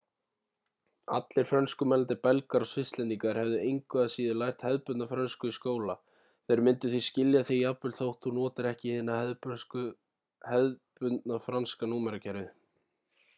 [1.15, 6.65] allir frönskumælandi belgar og svisslendingar hefðu engu að síður lært hefðbundna frönsku í skóla þeir
[6.71, 12.51] myndu því skilja þig jafnvel þótt þú notir ekki hið hefðbundna franska númerakerfið